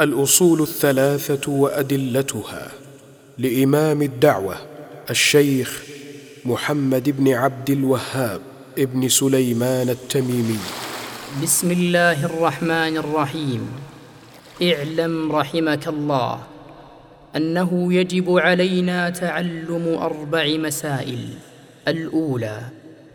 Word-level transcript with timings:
الاصول 0.00 0.62
الثلاثه 0.62 1.52
وادلتها 1.52 2.68
لامام 3.38 4.02
الدعوه 4.02 4.56
الشيخ 5.10 5.82
محمد 6.44 7.10
بن 7.10 7.28
عبد 7.32 7.70
الوهاب 7.70 8.40
ابن 8.78 9.08
سليمان 9.08 9.88
التميمي 9.88 10.58
بسم 11.42 11.70
الله 11.70 12.24
الرحمن 12.24 12.96
الرحيم 12.96 13.68
اعلم 14.62 15.32
رحمك 15.32 15.88
الله 15.88 16.40
انه 17.36 17.92
يجب 17.92 18.30
علينا 18.38 19.10
تعلم 19.10 19.96
اربع 20.00 20.46
مسائل 20.56 21.18
الاولى 21.88 22.60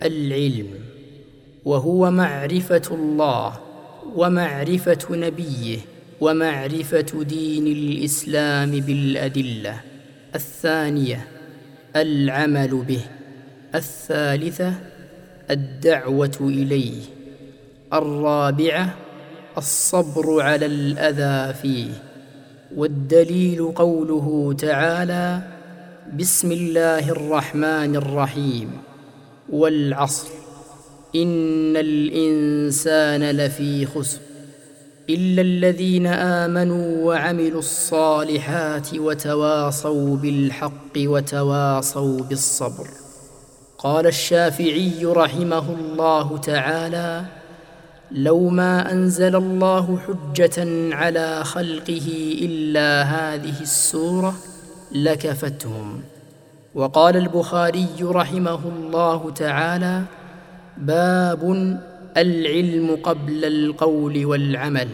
العلم 0.02 0.68
وهو 1.66 2.12
معرفه 2.12 2.82
الله 2.92 3.60
ومعرفه 4.16 5.08
نبيه 5.16 5.78
ومعرفه 6.24 7.24
دين 7.24 7.68
الاسلام 7.68 8.72
بالادله 8.72 9.77
الثانيه 10.36 11.27
العمل 11.96 12.84
به 12.88 12.99
الثالثه 13.76 14.73
الدعوه 15.52 16.38
اليه 16.41 17.02
الرابعه 17.94 18.96
الصبر 19.58 20.41
على 20.41 20.66
الاذى 20.66 21.54
فيه 21.54 21.90
والدليل 22.76 23.71
قوله 23.76 24.54
تعالى 24.54 25.41
بسم 26.20 26.52
الله 26.52 27.10
الرحمن 27.12 27.96
الرحيم 27.96 28.71
والعصر 29.49 30.27
ان 31.16 31.76
الانسان 31.77 33.32
لفي 33.32 33.85
خسر 33.85 34.20
الا 35.09 35.41
الذين 35.41 36.07
امنوا 36.07 37.05
وعملوا 37.05 37.59
الصالحات 37.59 38.93
وتواصوا 38.93 40.17
بالحق 40.17 40.95
وتواصوا 40.98 42.20
بالصبر 42.23 42.87
قال 43.77 44.07
الشافعي 44.07 45.05
رحمه 45.05 45.70
الله 45.79 46.37
تعالى 46.37 47.26
لو 48.12 48.49
ما 48.49 48.91
انزل 48.91 49.35
الله 49.35 49.98
حجه 50.07 50.95
على 50.95 51.43
خلقه 51.43 52.38
الا 52.41 53.01
هذه 53.01 53.62
السوره 53.62 54.35
لكفتهم 54.91 56.01
وقال 56.76 57.17
البخاري 57.17 57.88
رحمه 58.01 58.60
الله 58.67 59.32
تعالى 59.35 60.01
باب 60.77 61.43
العلم 62.18 62.98
قبل 63.04 63.46
القول 63.46 64.25
والعمل 64.25 64.88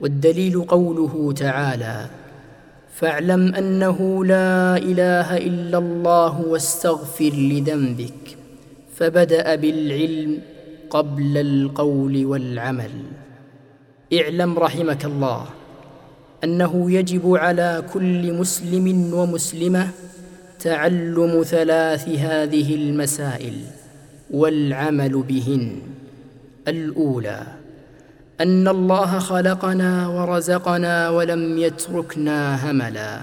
والدليل 0.00 0.60
قوله 0.62 1.32
تعالى 1.32 2.06
فاعلم 2.94 3.54
انه 3.54 4.24
لا 4.24 4.76
اله 4.76 5.36
الا 5.36 5.78
الله 5.78 6.40
واستغفر 6.40 7.30
لذنبك 7.34 8.36
فبدا 8.96 9.54
بالعلم 9.54 10.38
قبل 10.90 11.38
القول 11.38 12.26
والعمل 12.26 12.90
اعلم 14.12 14.58
رحمك 14.58 15.04
الله 15.04 15.44
انه 16.44 16.90
يجب 16.90 17.34
على 17.36 17.82
كل 17.92 18.32
مسلم 18.32 19.14
ومسلمه 19.14 19.88
تعلم 20.60 21.42
ثلاث 21.42 22.08
هذه 22.08 22.74
المسائل 22.74 23.54
والعمل 24.30 25.22
بهن 25.28 25.72
الاولى 26.68 27.42
ان 28.40 28.68
الله 28.68 29.18
خلقنا 29.18 30.08
ورزقنا 30.08 31.08
ولم 31.08 31.58
يتركنا 31.58 32.70
هملا 32.70 33.18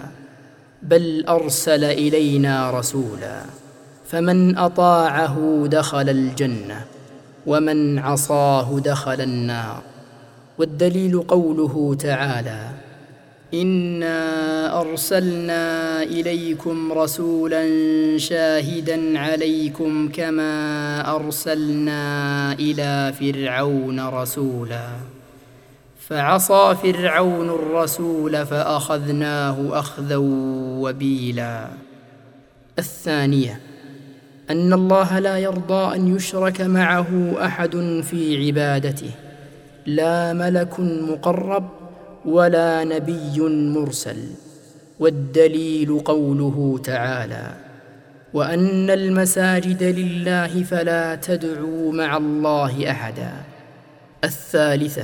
بل 0.84 1.26
ارسل 1.30 1.84
الينا 1.84 2.72
رسولا 2.72 3.42
فمن 4.08 4.58
اطاعه 4.58 5.64
دخل 5.68 6.10
الجنه 6.10 6.86
ومن 7.48 8.00
عصاه 8.00 8.80
دخل 8.80 9.22
النار 9.22 9.82
والدليل 10.58 11.20
قوله 11.22 11.96
تعالى 12.00 12.70
انا 13.54 14.82
ارسلنا 14.82 16.04
اليكم 16.04 16.94
رسولا 16.94 17.66
شاهدا 18.18 19.20
عليكم 19.20 20.10
كما 20.14 21.16
ارسلنا 21.16 22.54
الى 22.54 23.14
فرعون 23.20 24.08
رسولا 24.08 24.86
فعصى 26.08 26.76
فرعون 26.84 27.50
الرسول 27.50 28.46
فاخذناه 28.46 29.80
اخذا 29.80 30.16
وبيلا 30.82 31.68
الثانيه 32.80 33.60
ان 34.50 34.74
الله 34.74 35.20
لا 35.20 35.38
يرضى 35.40 35.96
ان 35.96 36.16
يشرك 36.16 36.62
معه 36.62 37.36
احد 37.46 38.02
في 38.10 38.46
عبادته 38.46 39.12
لا 39.86 40.34
ملك 40.34 40.80
مقرب 40.80 41.70
ولا 42.26 42.84
نبي 42.84 43.40
مرسل 43.50 44.18
والدليل 45.00 46.00
قوله 46.06 46.80
تعالى 46.84 47.50
وان 48.34 48.90
المساجد 48.90 49.84
لله 49.84 50.64
فلا 50.64 51.16
تدعوا 51.16 51.92
مع 51.92 52.18
الله 52.18 52.92
احدا 52.92 53.32
الثالثه 54.24 55.04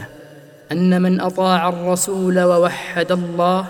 ان 0.71 1.01
من 1.01 1.19
اطاع 1.21 1.69
الرسول 1.69 2.39
ووحد 2.39 3.11
الله 3.11 3.65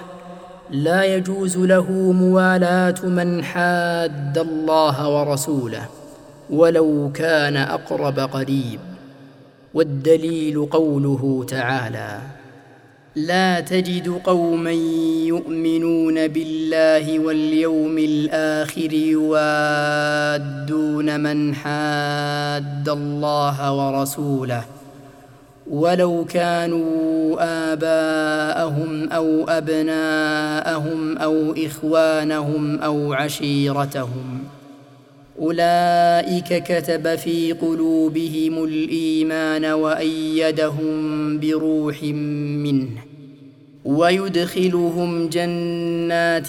لا 0.72 1.04
يجوز 1.04 1.58
له 1.58 1.92
موالاه 1.92 2.96
من 3.06 3.44
حاد 3.44 4.38
الله 4.38 5.10
ورسوله 5.10 5.86
ولو 6.50 7.12
كان 7.14 7.58
اقرب 7.58 8.20
قريب 8.20 8.80
والدليل 9.74 10.66
قوله 10.66 11.46
تعالى 11.50 12.20
لا 13.16 13.60
تجد 13.60 14.08
قوما 14.24 14.72
يؤمنون 15.28 16.28
بالله 16.28 17.20
واليوم 17.20 17.98
الاخر 17.98 18.94
يوادون 18.94 21.20
من 21.20 21.56
حاد 21.56 22.90
الله 22.90 23.74
ورسوله 23.74 24.64
ولو 25.72 26.26
كانوا 26.26 27.36
اباءهم 27.74 29.10
او 29.10 29.44
ابناءهم 29.50 31.18
او 31.18 31.54
اخوانهم 31.58 32.80
او 32.80 33.14
عشيرتهم 33.14 34.39
اولئك 35.42 36.64
كتب 36.64 37.16
في 37.16 37.52
قلوبهم 37.52 38.64
الايمان 38.64 39.66
وايدهم 39.66 41.40
بروح 41.40 42.04
منه 42.04 42.88
ويدخلهم 43.86 45.30
جنات 45.30 46.48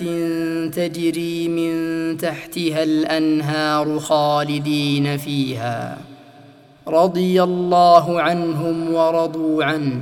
تجري 0.74 1.48
من 1.48 2.16
تحتها 2.16 2.82
الانهار 2.82 3.98
خالدين 3.98 5.16
فيها 5.16 5.98
رضي 6.88 7.42
الله 7.42 8.20
عنهم 8.20 8.94
ورضوا 8.94 9.64
عنه 9.64 10.00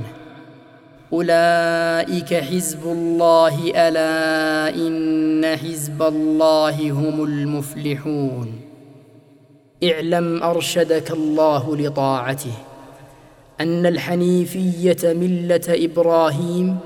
اولئك 1.12 2.34
حزب 2.34 2.82
الله 2.86 3.70
الا 3.74 4.76
ان 4.86 5.56
حزب 5.56 6.02
الله 6.02 6.90
هم 6.90 7.24
المفلحون 7.24 8.57
اعلم 9.84 10.42
ارشدك 10.42 11.10
الله 11.10 11.76
لطاعته 11.76 12.52
ان 13.60 13.86
الحنيفيه 13.86 14.96
مله 15.04 15.60
ابراهيم 15.68 16.76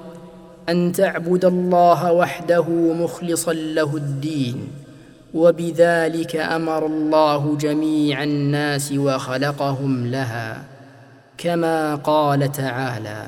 ان 0.68 0.92
تعبد 0.92 1.44
الله 1.44 2.12
وحده 2.12 2.64
مخلصا 3.02 3.52
له 3.52 3.96
الدين 3.96 4.68
وبذلك 5.34 6.36
امر 6.36 6.86
الله 6.86 7.56
جميع 7.60 8.22
الناس 8.22 8.92
وخلقهم 8.96 10.10
لها 10.10 10.64
كما 11.38 11.94
قال 11.94 12.52
تعالى 12.52 13.22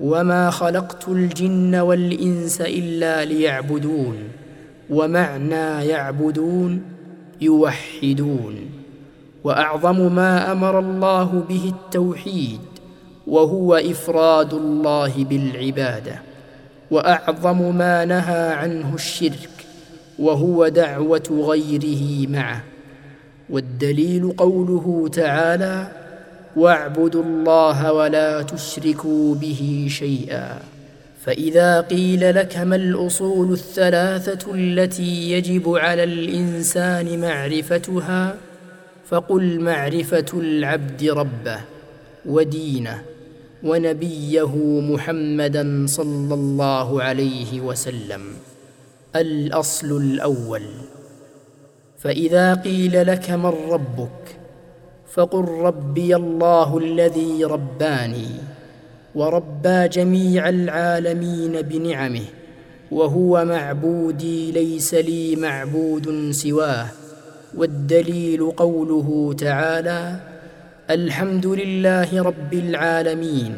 وما 0.00 0.50
خلقت 0.50 1.08
الجن 1.08 1.74
والانس 1.74 2.60
الا 2.60 3.24
ليعبدون 3.24 4.16
ومعنى 4.90 5.86
يعبدون 5.86 6.91
يوحدون 7.42 8.54
واعظم 9.44 10.14
ما 10.14 10.52
امر 10.52 10.78
الله 10.78 11.44
به 11.48 11.72
التوحيد 11.84 12.60
وهو 13.26 13.74
افراد 13.74 14.54
الله 14.54 15.12
بالعباده 15.24 16.22
واعظم 16.90 17.76
ما 17.76 18.04
نهى 18.04 18.52
عنه 18.52 18.94
الشرك 18.94 19.48
وهو 20.18 20.68
دعوه 20.68 21.28
غيره 21.46 22.28
معه 22.28 22.64
والدليل 23.50 24.34
قوله 24.36 25.08
تعالى 25.12 25.88
واعبدوا 26.56 27.22
الله 27.22 27.92
ولا 27.92 28.42
تشركوا 28.42 29.34
به 29.34 29.86
شيئا 29.90 30.58
فاذا 31.24 31.80
قيل 31.80 32.34
لك 32.36 32.56
ما 32.56 32.76
الاصول 32.76 33.52
الثلاثه 33.52 34.54
التي 34.54 35.32
يجب 35.32 35.68
على 35.74 36.04
الانسان 36.04 37.20
معرفتها 37.20 38.36
فقل 39.06 39.60
معرفه 39.60 40.24
العبد 40.34 41.04
ربه 41.04 41.56
ودينه 42.26 43.02
ونبيه 43.62 44.56
محمدا 44.80 45.84
صلى 45.88 46.34
الله 46.34 47.02
عليه 47.02 47.60
وسلم 47.60 48.20
الاصل 49.16 49.86
الاول 49.96 50.62
فاذا 51.98 52.54
قيل 52.54 53.06
لك 53.06 53.30
من 53.30 53.54
ربك 53.70 54.36
فقل 55.12 55.44
ربي 55.44 56.16
الله 56.16 56.78
الذي 56.78 57.44
رباني 57.44 58.26
وربى 59.14 59.88
جميع 59.88 60.48
العالمين 60.48 61.62
بنعمه 61.62 62.22
وهو 62.90 63.44
معبودي 63.44 64.52
ليس 64.52 64.94
لي 64.94 65.36
معبود 65.36 66.30
سواه 66.30 66.86
والدليل 67.56 68.50
قوله 68.50 69.34
تعالى 69.38 70.20
الحمد 70.90 71.46
لله 71.46 72.22
رب 72.22 72.52
العالمين 72.52 73.54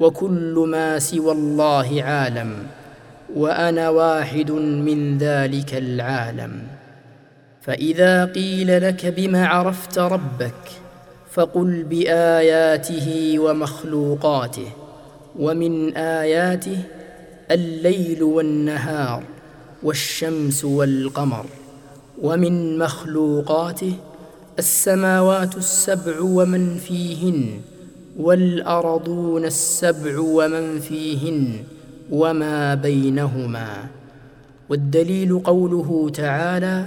وكل 0.00 0.64
ما 0.68 0.98
سوى 0.98 1.32
الله 1.32 2.02
عالم 2.02 2.54
وانا 3.36 3.88
واحد 3.90 4.50
من 4.50 5.18
ذلك 5.18 5.74
العالم 5.74 6.52
فاذا 7.60 8.24
قيل 8.24 8.82
لك 8.88 9.06
بما 9.06 9.46
عرفت 9.46 9.98
ربك 9.98 10.85
فقل 11.36 11.82
باياته 11.84 13.38
ومخلوقاته 13.38 14.66
ومن 15.38 15.96
اياته 15.96 16.78
الليل 17.50 18.22
والنهار 18.22 19.22
والشمس 19.82 20.64
والقمر 20.64 21.46
ومن 22.22 22.78
مخلوقاته 22.78 23.92
السماوات 24.58 25.56
السبع 25.56 26.20
ومن 26.20 26.76
فيهن 26.76 27.46
والارضون 28.18 29.44
السبع 29.44 30.18
ومن 30.18 30.78
فيهن 30.80 31.48
وما 32.10 32.74
بينهما 32.74 33.68
والدليل 34.68 35.38
قوله 35.38 36.10
تعالى 36.14 36.86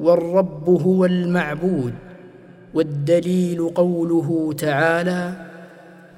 والرب 0.00 0.82
هو 0.82 1.04
المعبود 1.04 1.94
والدليل 2.74 3.68
قوله 3.74 4.52
تعالى 4.58 5.32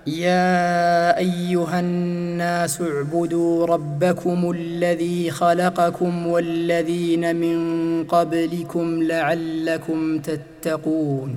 يا 0.06 1.18
ايها 1.18 1.80
الناس 1.80 2.82
اعبدوا 2.82 3.66
ربكم 3.66 4.50
الذي 4.50 5.30
خلقكم 5.30 6.26
والذين 6.26 7.36
من 7.36 7.58
قبلكم 8.04 9.02
لعلكم 9.02 10.18
تتقون 10.18 11.36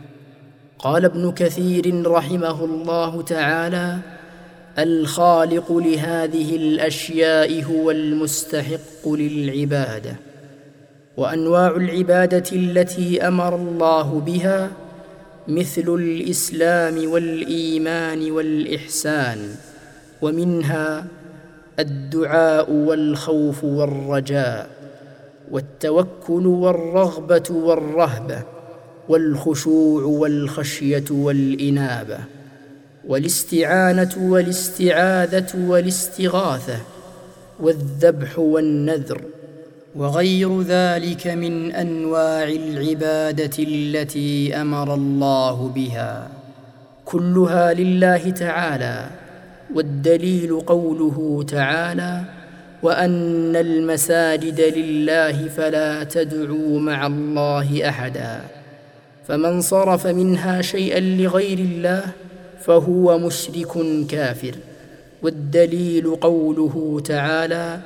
قال 0.83 1.05
ابن 1.05 1.31
كثير 1.31 2.11
رحمه 2.11 2.63
الله 2.65 3.21
تعالى 3.21 3.97
الخالق 4.79 5.71
لهذه 5.77 6.55
الاشياء 6.55 7.63
هو 7.63 7.91
المستحق 7.91 9.03
للعباده 9.09 10.15
وانواع 11.17 11.67
العباده 11.67 12.43
التي 12.53 13.27
امر 13.27 13.55
الله 13.55 14.19
بها 14.25 14.69
مثل 15.47 15.83
الاسلام 15.87 17.09
والايمان 17.11 18.31
والاحسان 18.31 19.37
ومنها 20.21 21.05
الدعاء 21.79 22.71
والخوف 22.71 23.63
والرجاء 23.63 24.69
والتوكل 25.51 26.47
والرغبه 26.47 27.45
والرهبه 27.51 28.39
والخشوع 29.09 30.03
والخشيه 30.03 31.03
والانابه 31.11 32.17
والاستعانه 33.07 34.09
والاستعاذه 34.19 35.67
والاستغاثه 35.67 36.77
والذبح 37.59 38.39
والنذر 38.39 39.21
وغير 39.95 40.61
ذلك 40.61 41.27
من 41.27 41.71
انواع 41.71 42.43
العباده 42.47 43.51
التي 43.59 44.55
امر 44.61 44.93
الله 44.93 45.67
بها 45.67 46.27
كلها 47.05 47.73
لله 47.73 48.29
تعالى 48.29 49.05
والدليل 49.75 50.59
قوله 50.59 51.43
تعالى 51.47 52.21
وان 52.83 53.55
المساجد 53.55 54.61
لله 54.61 55.47
فلا 55.47 56.03
تدعوا 56.03 56.79
مع 56.79 57.07
الله 57.07 57.89
احدا 57.89 58.41
فمن 59.25 59.61
صرف 59.61 60.07
منها 60.07 60.61
شيئا 60.61 60.99
لغير 60.99 61.57
الله 61.57 62.01
فهو 62.61 63.19
مشرك 63.19 63.73
كافر 64.09 64.55
والدليل 65.23 66.15
قوله 66.15 67.01
تعالى 67.05 67.79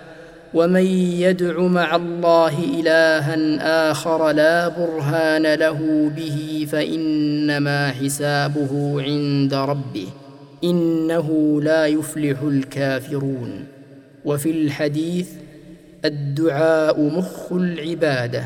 ومن 0.53 0.85
يدع 1.21 1.59
مع 1.59 1.95
الله 1.95 2.59
الها 2.79 3.91
اخر 3.91 4.31
لا 4.31 4.67
برهان 4.67 5.53
له 5.53 6.11
به 6.15 6.67
فانما 6.71 7.89
حسابه 7.91 9.01
عند 9.01 9.53
ربه 9.53 10.07
انه 10.63 11.61
لا 11.61 11.85
يفلح 11.85 12.41
الكافرون 12.41 13.63
وفي 14.25 14.51
الحديث 14.51 15.27
الدعاء 16.05 17.01
مخ 17.01 17.51
العباده 17.53 18.45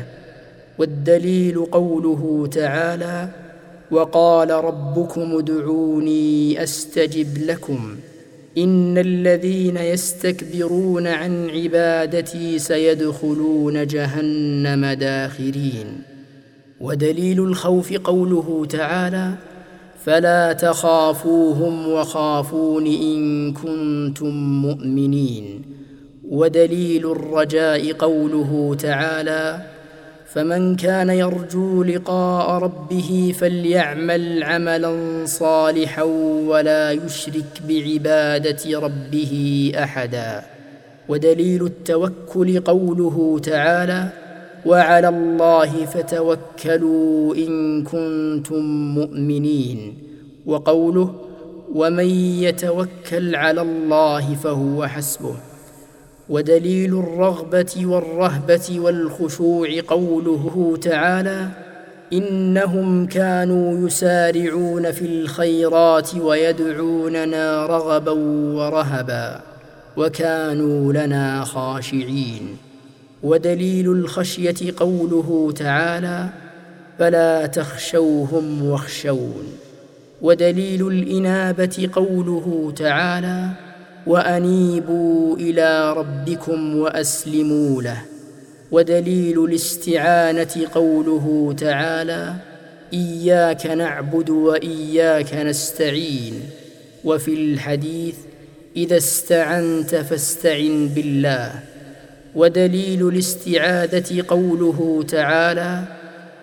والدليل 0.80 1.64
قوله 1.64 2.46
تعالى 2.52 3.28
وقال 3.90 4.50
ربكم 4.50 5.36
ادعوني 5.38 6.62
استجب 6.62 7.38
لكم 7.44 7.96
ان 8.58 8.98
الذين 8.98 9.76
يستكبرون 9.76 11.06
عن 11.06 11.50
عبادتي 11.50 12.58
سيدخلون 12.58 13.86
جهنم 13.86 14.86
داخرين 14.86 16.02
ودليل 16.80 17.40
الخوف 17.44 17.92
قوله 17.92 18.66
تعالى 18.68 19.34
فلا 20.04 20.52
تخافوهم 20.52 21.88
وخافون 21.88 22.86
ان 22.86 23.52
كنتم 23.52 24.62
مؤمنين 24.62 25.62
ودليل 26.28 27.10
الرجاء 27.12 27.92
قوله 27.92 28.76
تعالى 28.82 29.69
فمن 30.34 30.76
كان 30.76 31.08
يرجو 31.10 31.82
لقاء 31.82 32.62
ربه 32.62 33.34
فليعمل 33.38 34.42
عملا 34.42 35.22
صالحا 35.26 36.02
ولا 36.46 36.90
يشرك 36.92 37.62
بعباده 37.68 38.80
ربه 38.80 39.32
احدا 39.76 40.42
ودليل 41.08 41.64
التوكل 41.66 42.60
قوله 42.60 43.38
تعالى 43.42 44.08
وعلى 44.66 45.08
الله 45.08 45.84
فتوكلوا 45.86 47.34
ان 47.34 47.82
كنتم 47.84 48.62
مؤمنين 48.94 49.94
وقوله 50.46 51.14
ومن 51.74 52.06
يتوكل 52.44 53.34
على 53.34 53.60
الله 53.60 54.34
فهو 54.34 54.86
حسبه 54.86 55.34
ودليل 56.30 56.98
الرغبه 56.98 57.74
والرهبه 57.84 58.76
والخشوع 58.80 59.68
قوله 59.88 60.78
تعالى 60.82 61.48
انهم 62.12 63.06
كانوا 63.06 63.86
يسارعون 63.86 64.90
في 64.90 65.04
الخيرات 65.06 66.14
ويدعوننا 66.14 67.66
رغبا 67.66 68.10
ورهبا 68.56 69.40
وكانوا 69.96 70.92
لنا 70.92 71.44
خاشعين 71.44 72.56
ودليل 73.22 73.92
الخشيه 73.92 74.54
قوله 74.76 75.52
تعالى 75.56 76.26
فلا 76.98 77.46
تخشوهم 77.46 78.64
واخشون 78.66 79.42
ودليل 80.22 80.86
الانابه 80.88 81.90
قوله 81.94 82.72
تعالى 82.76 83.50
وانيبوا 84.10 85.36
الى 85.36 85.92
ربكم 85.92 86.76
واسلموا 86.76 87.82
له 87.82 87.96
ودليل 88.70 89.44
الاستعانه 89.44 90.68
قوله 90.74 91.54
تعالى 91.58 92.34
اياك 92.92 93.66
نعبد 93.66 94.30
واياك 94.30 95.34
نستعين 95.34 96.32
وفي 97.04 97.34
الحديث 97.34 98.14
اذا 98.76 98.96
استعنت 98.96 99.94
فاستعن 99.94 100.88
بالله 100.94 101.50
ودليل 102.34 103.08
الاستعاذه 103.08 104.24
قوله 104.28 105.04
تعالى 105.08 105.82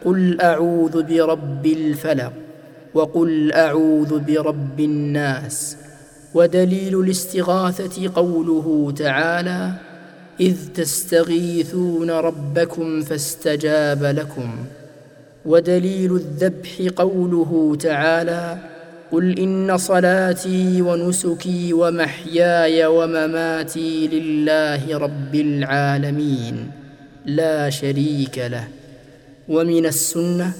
قل 0.05 0.41
اعوذ 0.41 1.03
برب 1.03 1.65
الفلق 1.65 2.33
وقل 2.93 3.51
اعوذ 3.53 4.19
برب 4.19 4.79
الناس 4.79 5.77
ودليل 6.37 6.99
الاستغاثه 7.01 8.11
قوله 8.15 8.93
تعالى 8.97 9.71
اذ 10.39 10.57
تستغيثون 10.73 12.11
ربكم 12.11 13.01
فاستجاب 13.01 14.03
لكم 14.03 14.49
ودليل 15.45 16.15
الذبح 16.15 16.67
قوله 16.95 17.77
تعالى 17.81 18.57
قل 19.11 19.39
ان 19.39 19.77
صلاتي 19.77 20.81
ونسكي 20.81 21.73
ومحياي 21.73 22.85
ومماتي 22.85 24.07
لله 24.07 24.97
رب 24.97 25.35
العالمين 25.35 26.71
لا 27.25 27.69
شريك 27.69 28.37
له 28.37 28.67
ومن 29.49 29.85
السنه 29.85 30.51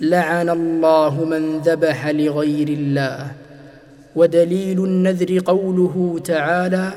لعن 0.00 0.48
الله 0.50 1.24
من 1.24 1.58
ذبح 1.58 2.08
لغير 2.08 2.68
الله 2.68 3.26
ودليل 4.16 4.84
النذر 4.84 5.38
قوله 5.40 6.20
تعالى 6.24 6.92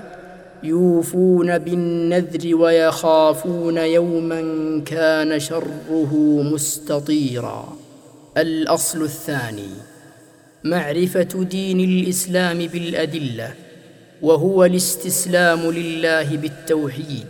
يوفون 0.64 1.58
بالنذر 1.58 2.56
ويخافون 2.56 3.78
يوما 3.78 4.42
كان 4.86 5.40
شره 5.40 6.14
مستطيرا 6.54 7.78
الاصل 8.38 9.02
الثاني 9.04 9.68
معرفه 10.64 11.44
دين 11.44 11.80
الاسلام 11.80 12.58
بالادله 12.58 13.54
وهو 14.22 14.66
الاستسلام 14.66 15.60
لله 15.72 16.38
بالتوحيد 16.38 17.26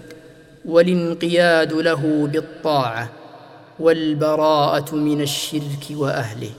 والانقياد 0.66 1.74
له 1.74 2.28
بالطاعه 2.34 3.10
والبراءه 3.80 4.96
من 4.96 5.22
الشرك 5.22 5.84
واهله 5.92 6.50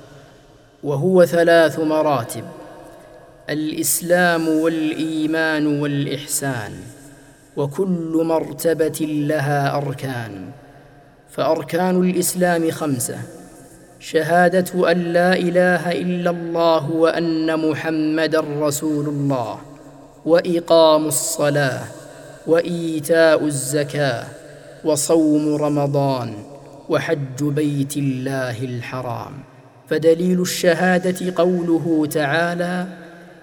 وهو 0.83 1.25
ثلاث 1.25 1.79
مراتب 1.81 2.45
الاسلام 3.53 4.49
والايمان 4.49 5.67
والاحسان 5.81 6.73
وكل 7.57 8.23
مرتبه 8.25 9.07
لها 9.29 9.77
اركان 9.77 10.51
فاركان 11.31 12.05
الاسلام 12.11 12.71
خمسه 12.71 13.19
شهاده 14.01 14.93
ان 14.93 14.99
لا 15.01 15.33
اله 15.35 15.93
الا 15.93 16.31
الله 16.31 16.91
وان 16.91 17.69
محمدا 17.71 18.41
رسول 18.61 19.09
الله 19.09 19.59
واقام 20.27 21.07
الصلاه 21.07 21.83
وايتاء 22.47 23.45
الزكاه 23.45 24.25
وصوم 24.85 25.55
رمضان 25.55 26.35
وحج 26.89 27.39
بيت 27.43 27.97
الله 27.97 28.59
الحرام 28.65 29.33
فدليل 29.89 30.41
الشهاده 30.41 31.33
قوله 31.37 32.07
تعالى 32.11 32.87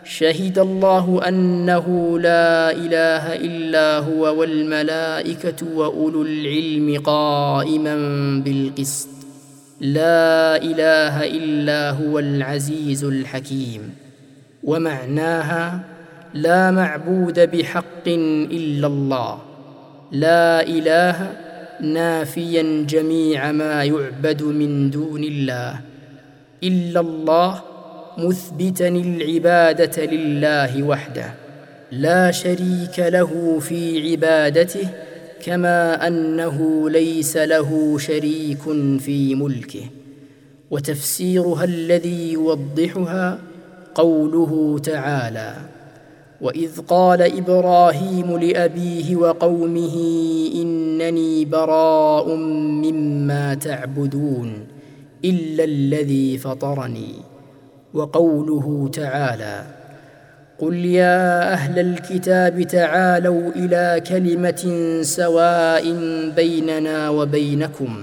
شهد 0.09 0.59
الله 0.59 1.27
انه 1.27 2.19
لا 2.19 2.71
اله 2.71 3.33
الا 3.35 3.97
هو 3.99 4.39
والملائكه 4.39 5.67
واولو 5.75 6.21
العلم 6.21 7.01
قائما 7.03 7.95
بالقسط 8.45 9.07
لا 9.81 10.55
اله 10.55 11.25
الا 11.27 11.89
هو 11.91 12.19
العزيز 12.19 13.03
الحكيم 13.03 13.93
ومعناها 14.63 15.79
لا 16.33 16.71
معبود 16.71 17.39
بحق 17.39 18.07
الا 18.07 18.87
الله 18.87 19.37
لا 20.11 20.67
اله 20.67 21.29
نافيا 21.81 22.85
جميع 22.89 23.51
ما 23.51 23.83
يعبد 23.83 24.43
من 24.43 24.89
دون 24.89 25.23
الله 25.23 25.79
الا 26.63 26.99
الله 26.99 27.61
مثبتا 28.23 28.87
العباده 28.87 30.05
لله 30.05 30.83
وحده 30.83 31.33
لا 31.91 32.31
شريك 32.31 32.97
له 32.99 33.59
في 33.61 34.09
عبادته 34.11 34.87
كما 35.45 36.07
انه 36.07 36.89
ليس 36.89 37.37
له 37.37 37.97
شريك 37.97 38.61
في 38.99 39.35
ملكه 39.35 39.81
وتفسيرها 40.71 41.63
الذي 41.63 42.33
يوضحها 42.33 43.39
قوله 43.95 44.79
تعالى 44.79 45.53
واذ 46.41 46.71
قال 46.87 47.21
ابراهيم 47.21 48.37
لابيه 48.37 49.15
وقومه 49.15 49.95
انني 50.55 51.45
براء 51.45 52.35
مما 52.85 53.53
تعبدون 53.53 54.53
الا 55.25 55.63
الذي 55.63 56.37
فطرني 56.37 57.11
وقوله 57.93 58.89
تعالى 58.93 59.63
قل 60.59 60.73
يا 60.75 61.53
اهل 61.53 61.79
الكتاب 61.79 62.61
تعالوا 62.61 63.51
الى 63.55 64.01
كلمه 64.09 64.93
سواء 65.01 65.93
بيننا 66.35 67.09
وبينكم 67.09 67.97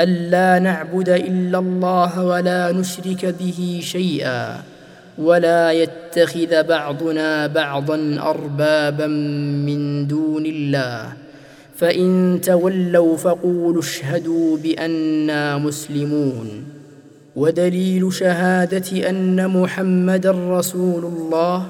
الا 0.00 0.58
نعبد 0.58 1.08
الا 1.08 1.58
الله 1.58 2.24
ولا 2.24 2.72
نشرك 2.72 3.26
به 3.40 3.80
شيئا 3.82 4.54
ولا 5.18 5.72
يتخذ 5.72 6.62
بعضنا 6.64 7.46
بعضا 7.46 8.18
اربابا 8.30 9.06
من 9.66 10.06
دون 10.06 10.46
الله 10.46 11.04
فان 11.76 12.40
تولوا 12.44 13.16
فقولوا 13.16 13.80
اشهدوا 13.82 14.56
بانا 14.56 15.56
مسلمون 15.58 16.73
ودليل 17.36 18.12
شهاده 18.12 19.10
ان 19.10 19.48
محمدا 19.60 20.36
رسول 20.58 21.04
الله 21.04 21.66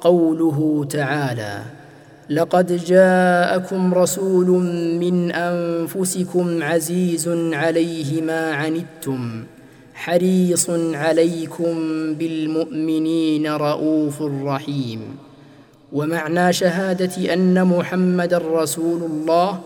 قوله 0.00 0.84
تعالى 0.90 1.62
لقد 2.30 2.72
جاءكم 2.84 3.94
رسول 3.94 4.46
من 5.00 5.32
انفسكم 5.32 6.62
عزيز 6.62 7.28
عليه 7.54 8.22
ما 8.22 8.50
عنتم 8.52 9.44
حريص 9.94 10.70
عليكم 10.94 11.72
بالمؤمنين 12.14 13.46
رؤوف 13.46 14.22
رحيم 14.22 15.00
ومعنى 15.92 16.52
شهاده 16.52 17.32
ان 17.34 17.64
محمدا 17.64 18.38
رسول 18.38 19.02
الله 19.02 19.60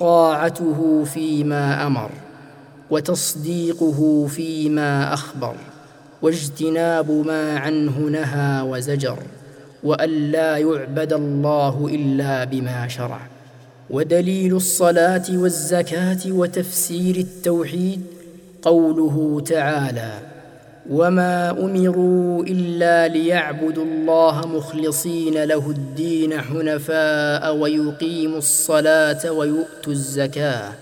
طاعته 0.00 1.04
فيما 1.14 1.86
امر 1.86 2.10
وتصديقه 2.90 4.26
فيما 4.26 5.14
اخبر 5.14 5.54
واجتناب 6.22 7.10
ما 7.10 7.58
عنه 7.58 7.98
نهى 7.98 8.62
وزجر 8.62 9.18
وان 9.84 10.30
لا 10.30 10.56
يعبد 10.56 11.12
الله 11.12 11.88
الا 11.92 12.44
بما 12.44 12.88
شرع 12.88 13.20
ودليل 13.90 14.56
الصلاه 14.56 15.22
والزكاه 15.30 16.18
وتفسير 16.26 17.16
التوحيد 17.16 18.00
قوله 18.62 19.40
تعالى 19.46 20.10
وما 20.90 21.50
امروا 21.50 22.44
الا 22.44 23.08
ليعبدوا 23.08 23.84
الله 23.84 24.46
مخلصين 24.46 25.44
له 25.44 25.70
الدين 25.70 26.40
حنفاء 26.40 27.56
ويقيموا 27.56 28.38
الصلاه 28.38 29.30
ويؤتوا 29.30 29.92
الزكاه 29.92 30.72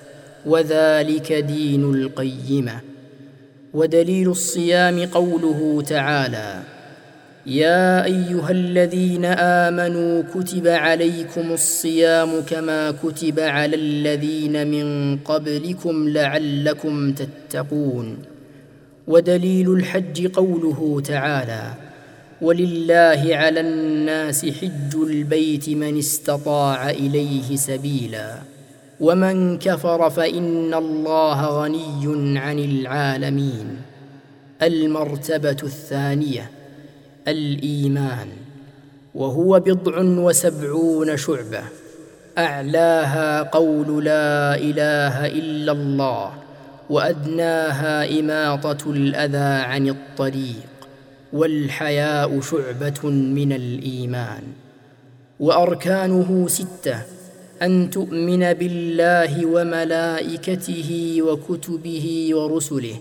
وذلك 0.46 1.32
دين 1.32 1.94
القيمه 1.94 2.80
ودليل 3.74 4.28
الصيام 4.30 5.00
قوله 5.04 5.82
تعالى 5.86 6.62
يا 7.46 8.04
ايها 8.04 8.50
الذين 8.50 9.24
امنوا 9.24 10.22
كتب 10.34 10.66
عليكم 10.66 11.52
الصيام 11.52 12.40
كما 12.50 12.90
كتب 12.90 13.40
على 13.40 13.76
الذين 13.76 14.66
من 14.70 15.16
قبلكم 15.18 16.08
لعلكم 16.08 17.12
تتقون 17.14 18.16
ودليل 19.06 19.70
الحج 19.74 20.26
قوله 20.26 21.02
تعالى 21.06 21.64
ولله 22.42 23.30
على 23.36 23.60
الناس 23.60 24.46
حج 24.46 24.94
البيت 24.94 25.68
من 25.70 25.98
استطاع 25.98 26.90
اليه 26.90 27.56
سبيلا 27.56 28.34
ومن 29.00 29.58
كفر 29.58 30.10
فان 30.10 30.74
الله 30.74 31.62
غني 31.62 32.38
عن 32.38 32.58
العالمين 32.58 33.76
المرتبه 34.62 35.56
الثانيه 35.62 36.50
الايمان 37.28 38.28
وهو 39.14 39.60
بضع 39.60 39.98
وسبعون 40.00 41.16
شعبه 41.16 41.62
اعلاها 42.38 43.42
قول 43.42 44.04
لا 44.04 44.54
اله 44.56 45.26
الا 45.26 45.72
الله 45.72 46.32
وادناها 46.90 48.20
اماطه 48.20 48.90
الاذى 48.90 49.62
عن 49.64 49.88
الطريق 49.88 50.68
والحياء 51.32 52.40
شعبه 52.40 53.06
من 53.10 53.52
الايمان 53.52 54.42
واركانه 55.40 56.48
سته 56.48 57.02
ان 57.64 57.90
تؤمن 57.90 58.52
بالله 58.52 59.46
وملائكته 59.46 61.18
وكتبه 61.22 62.28
ورسله 62.32 62.94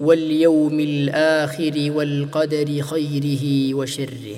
واليوم 0.00 0.80
الاخر 0.80 1.92
والقدر 1.96 2.80
خيره 2.80 3.74
وشره 3.74 4.36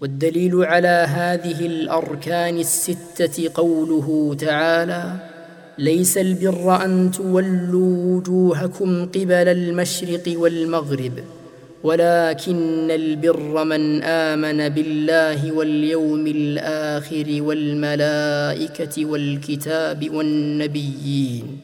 والدليل 0.00 0.64
على 0.64 1.06
هذه 1.08 1.66
الاركان 1.66 2.58
السته 2.58 3.50
قوله 3.54 4.34
تعالى 4.38 5.12
ليس 5.78 6.18
البر 6.18 6.84
ان 6.84 7.10
تولوا 7.10 8.14
وجوهكم 8.16 9.06
قبل 9.06 9.32
المشرق 9.48 10.34
والمغرب 10.36 11.12
ولكن 11.84 12.90
البر 12.90 13.64
من 13.64 14.02
امن 14.02 14.68
بالله 14.68 15.52
واليوم 15.52 16.26
الاخر 16.26 17.24
والملائكه 17.38 19.04
والكتاب 19.06 20.14
والنبيين 20.14 21.60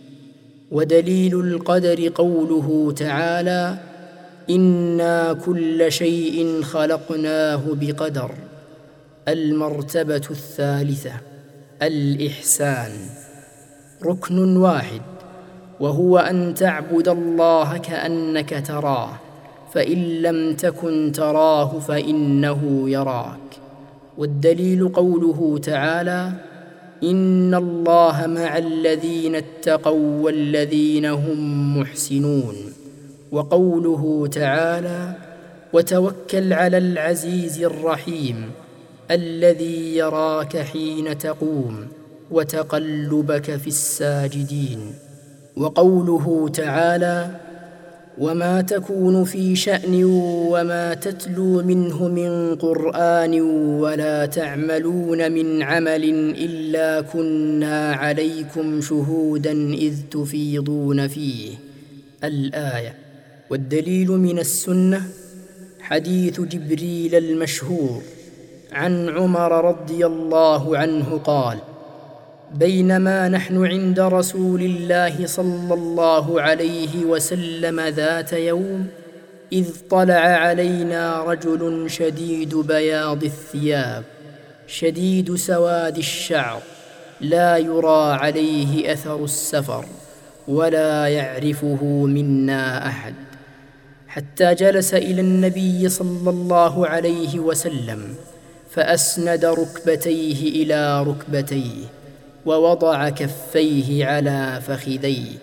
ودليل 0.70 1.40
القدر 1.40 2.08
قوله 2.14 2.92
تعالى 2.96 3.76
انا 4.50 5.32
كل 5.32 5.92
شيء 5.92 6.62
خلقناه 6.62 7.62
بقدر 7.72 8.30
المرتبه 9.28 10.16
الثالثه 10.30 11.12
الاحسان 11.82 12.92
ركن 14.04 14.56
واحد 14.56 15.00
وهو 15.80 16.18
ان 16.18 16.54
تعبد 16.54 17.08
الله 17.08 17.76
كانك 17.78 18.64
تراه 18.66 19.12
فان 19.76 20.22
لم 20.22 20.54
تكن 20.54 21.12
تراه 21.12 21.78
فانه 21.78 22.90
يراك 22.90 23.38
والدليل 24.18 24.88
قوله 24.88 25.58
تعالى 25.62 26.32
ان 27.04 27.54
الله 27.54 28.26
مع 28.26 28.58
الذين 28.58 29.34
اتقوا 29.34 30.22
والذين 30.22 31.04
هم 31.06 31.78
محسنون 31.78 32.54
وقوله 33.32 34.26
تعالى 34.32 35.14
وتوكل 35.72 36.52
على 36.52 36.78
العزيز 36.78 37.62
الرحيم 37.62 38.50
الذي 39.10 39.96
يراك 39.96 40.56
حين 40.56 41.18
تقوم 41.18 41.86
وتقلبك 42.30 43.56
في 43.56 43.66
الساجدين 43.66 44.78
وقوله 45.56 46.48
تعالى 46.54 47.30
وما 48.18 48.60
تكون 48.60 49.24
في 49.24 49.56
شان 49.56 50.04
وما 50.04 50.94
تتلو 50.94 51.62
منه 51.62 52.08
من 52.08 52.54
قران 52.54 53.40
ولا 53.80 54.26
تعملون 54.26 55.32
من 55.32 55.62
عمل 55.62 56.04
الا 56.38 57.00
كنا 57.00 57.92
عليكم 57.92 58.80
شهودا 58.80 59.52
اذ 59.74 59.94
تفيضون 60.10 61.08
فيه 61.08 61.50
الايه 62.24 62.94
والدليل 63.50 64.08
من 64.08 64.38
السنه 64.38 65.02
حديث 65.80 66.40
جبريل 66.40 67.14
المشهور 67.14 68.02
عن 68.72 69.08
عمر 69.08 69.64
رضي 69.64 70.06
الله 70.06 70.78
عنه 70.78 71.20
قال 71.24 71.58
بينما 72.54 73.28
نحن 73.28 73.66
عند 73.66 74.00
رسول 74.00 74.60
الله 74.62 75.26
صلى 75.26 75.74
الله 75.74 76.40
عليه 76.42 77.04
وسلم 77.04 77.80
ذات 77.80 78.32
يوم 78.32 78.86
اذ 79.52 79.66
طلع 79.90 80.14
علينا 80.20 81.22
رجل 81.24 81.90
شديد 81.90 82.54
بياض 82.54 83.24
الثياب 83.24 84.02
شديد 84.66 85.34
سواد 85.34 85.96
الشعر 85.96 86.58
لا 87.20 87.56
يرى 87.56 88.14
عليه 88.20 88.92
اثر 88.92 89.24
السفر 89.24 89.84
ولا 90.48 91.06
يعرفه 91.06 91.84
منا 92.06 92.86
احد 92.86 93.14
حتى 94.08 94.54
جلس 94.54 94.94
الى 94.94 95.20
النبي 95.20 95.88
صلى 95.88 96.30
الله 96.30 96.86
عليه 96.86 97.38
وسلم 97.40 98.14
فاسند 98.70 99.44
ركبتيه 99.44 100.62
الى 100.62 101.02
ركبتيه 101.08 101.95
ووضع 102.46 103.08
كفيه 103.08 104.06
على 104.06 104.60
فخذيه 104.66 105.38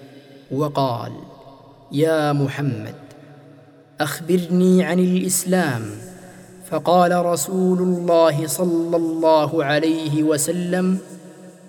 وقال 0.51 1.11
يا 1.91 2.33
محمد 2.33 2.93
اخبرني 4.01 4.83
عن 4.83 4.99
الاسلام 4.99 5.81
فقال 6.69 7.25
رسول 7.25 7.79
الله 7.79 8.47
صلى 8.47 8.97
الله 8.97 9.63
عليه 9.63 10.23
وسلم 10.23 10.97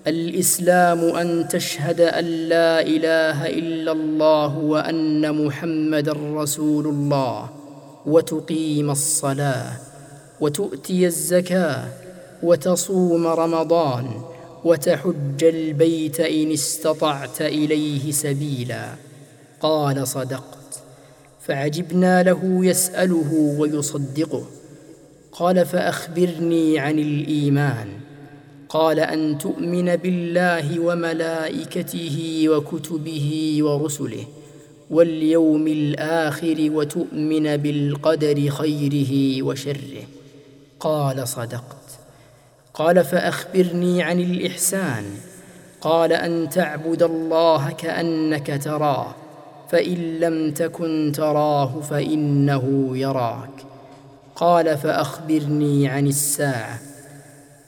الاسلام 0.07 0.99
ان 0.99 1.47
تشهد 1.47 2.01
ان 2.01 2.25
لا 2.25 2.81
اله 2.81 3.47
الا 3.49 3.91
الله 3.91 4.57
وان 4.57 5.45
محمدا 5.45 6.13
رسول 6.13 6.87
الله 6.87 7.49
وتقيم 8.05 8.91
الصلاه 8.91 9.71
وتؤتي 10.41 11.05
الزكاه 11.05 11.85
وتصوم 12.43 13.27
رمضان 13.27 14.05
وتحج 14.65 15.43
البيت 15.43 16.19
ان 16.19 16.51
استطعت 16.51 17.41
اليه 17.41 18.11
سبيلا 18.11 18.85
قال 19.61 20.07
صدقت 20.07 20.81
فعجبنا 21.41 22.23
له 22.23 22.39
يساله 22.65 23.55
ويصدقه 23.59 24.45
قال 25.31 25.65
فاخبرني 25.65 26.79
عن 26.79 26.99
الايمان 26.99 27.87
قال 28.69 28.99
ان 28.99 29.37
تؤمن 29.37 29.95
بالله 29.95 30.79
وملائكته 30.79 32.45
وكتبه 32.49 33.57
ورسله 33.61 34.25
واليوم 34.89 35.67
الاخر 35.67 36.55
وتؤمن 36.59 37.57
بالقدر 37.57 38.49
خيره 38.49 39.43
وشره 39.43 40.03
قال 40.79 41.27
صدقت 41.27 41.84
قال 42.75 43.03
فاخبرني 43.03 44.03
عن 44.03 44.19
الاحسان 44.19 45.03
قال 45.81 46.13
ان 46.13 46.49
تعبد 46.49 47.03
الله 47.03 47.71
كانك 47.71 48.59
تراه 48.63 49.15
فان 49.71 50.19
لم 50.19 50.51
تكن 50.51 51.11
تراه 51.15 51.81
فانه 51.81 52.89
يراك 52.97 53.49
قال 54.35 54.77
فاخبرني 54.77 55.87
عن 55.87 56.07
الساعه 56.07 56.79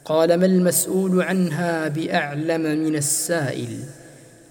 قال 0.04 0.34
ما 0.40 0.46
المسؤول 0.46 1.22
عنها 1.22 1.88
باعلم 1.88 2.60
من 2.60 2.96
السائل 2.96 3.78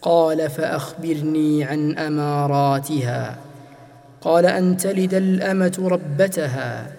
قال 0.02 0.50
فاخبرني 0.50 1.64
عن 1.64 1.98
اماراتها 1.98 3.38
قال 4.22 4.46
ان 4.46 4.78
تلد 4.78 5.14
الامه 5.14 5.78
ربتها 5.92 6.97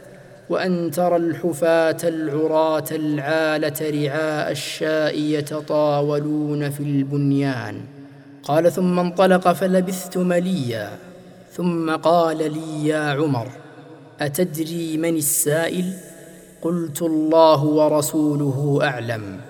وان 0.51 0.91
ترى 0.91 1.17
الحفاه 1.17 1.97
العراه 2.05 2.85
العاله 2.93 3.77
رعاء 4.05 4.51
الشاء 4.53 5.19
يتطاولون 5.19 6.71
في 6.71 6.83
البنيان 6.83 7.77
قال 8.43 8.73
ثم 8.73 8.99
انطلق 8.99 9.53
فلبثت 9.53 10.19
مليا 10.19 10.91
ثم 11.53 11.91
قال 11.91 12.39
لي 12.53 12.87
يا 12.89 12.99
عمر 13.01 13.49
اتدري 14.21 14.97
من 14.97 15.17
السائل 15.17 15.93
قلت 16.63 17.03
الله 17.03 17.65
ورسوله 17.65 18.79
اعلم 18.83 19.41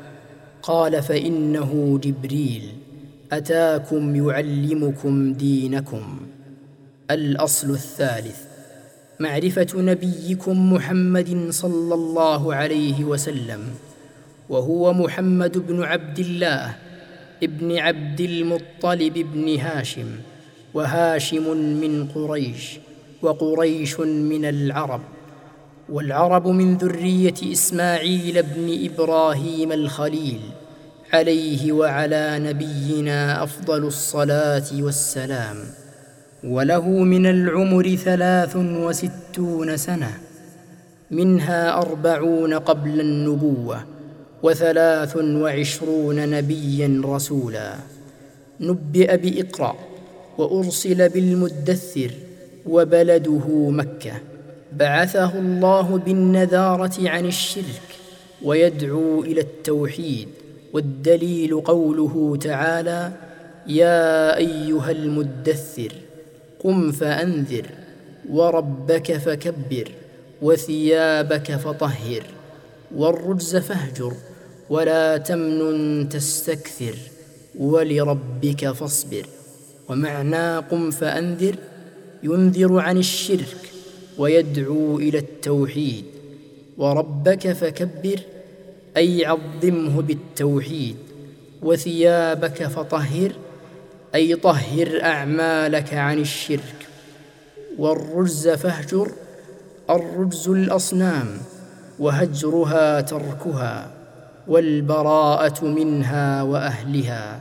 قال 0.63 1.03
فانه 1.03 1.99
جبريل 2.03 2.63
اتاكم 3.33 4.29
يعلمكم 4.31 5.33
دينكم 5.33 6.21
الاصل 7.11 7.71
الثالث 7.71 8.48
معرفه 9.21 9.67
نبيكم 9.75 10.73
محمد 10.73 11.47
صلى 11.51 11.95
الله 11.95 12.55
عليه 12.55 13.05
وسلم 13.05 13.61
وهو 14.49 14.93
محمد 14.93 15.59
بن 15.59 15.83
عبد 15.85 16.19
الله 16.19 16.75
ابن 17.43 17.79
عبد 17.79 18.21
المطلب 18.21 19.13
بن 19.35 19.59
هاشم 19.59 20.07
وهاشم 20.75 21.57
من 21.57 22.09
قريش 22.15 22.79
وقريش 23.23 24.01
من 24.01 24.45
العرب 24.45 25.01
والعرب 25.89 26.49
من 26.49 26.77
ذريه 26.77 27.53
اسماعيل 27.53 28.43
بن 28.43 28.91
ابراهيم 28.93 29.73
الخليل 29.73 30.41
عليه 31.13 31.73
وعلى 31.73 32.39
نبينا 32.43 33.43
افضل 33.43 33.85
الصلاه 33.87 34.67
والسلام 34.73 35.57
وله 36.45 36.89
من 36.89 37.27
العمر 37.27 37.95
ثلاث 37.95 38.57
وستون 38.57 39.77
سنة 39.77 40.11
منها 41.11 41.79
أربعون 41.79 42.55
قبل 42.55 43.01
النبوة 43.01 43.81
وثلاث 44.43 45.17
وعشرون 45.17 46.31
نبيا 46.31 47.03
رسولا 47.05 47.75
نبئ 48.61 49.17
بإقرأ 49.17 49.77
وأرسل 50.39 51.09
بالمدثر 51.09 52.11
وبلده 52.67 53.49
مكة 53.71 54.13
بعثه 54.73 55.39
الله 55.39 55.99
بالنذارة 55.99 57.09
عن 57.09 57.27
الشرك 57.27 57.89
ويدعو 58.43 59.21
إلى 59.25 59.41
التوحيد 59.41 60.29
والدليل 60.73 61.61
قوله 61.61 62.37
تعالى 62.43 63.13
يا 63.67 64.37
أيها 64.37 64.91
المدثر 64.91 65.93
قم 66.65 66.93
فأنذر 66.93 67.67
وربك 68.31 69.13
فكبر 69.13 69.89
وثيابك 70.43 71.57
فطهر 71.57 72.23
والرجز 72.97 73.57
فاهجر 73.57 74.13
ولا 74.71 75.17
تمنن 75.17 76.09
تستكثر 76.09 76.95
ولربك 77.59 78.71
فاصبر 78.71 79.27
ومعنى 79.89 80.59
قم 80.59 80.91
فأنذر 80.91 81.57
ينذر 82.23 82.79
عن 82.81 82.97
الشرك 82.99 83.71
ويدعو 84.19 84.97
إلى 84.99 85.19
التوحيد 85.19 86.05
وربك 86.79 87.53
فكبر 87.53 88.21
أي 88.97 89.25
عظمه 89.27 90.03
بالتوحيد 90.03 90.97
وثيابك 91.63 92.65
فطهر 92.67 93.33
اي 94.15 94.35
طهر 94.37 95.01
اعمالك 95.03 95.95
عن 95.95 96.19
الشرك 96.19 96.87
والرجز 97.79 98.49
فاهجر 98.49 99.11
الرجز 99.91 100.49
الاصنام 100.49 101.29
وهجرها 101.99 103.01
تركها 103.01 103.91
والبراءه 104.49 105.65
منها 105.65 106.43
واهلها 106.43 107.41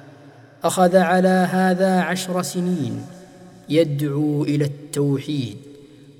اخذ 0.63 0.97
على 0.97 1.47
هذا 1.51 1.99
عشر 1.99 2.41
سنين 2.41 3.01
يدعو 3.69 4.43
الى 4.43 4.65
التوحيد 4.65 5.57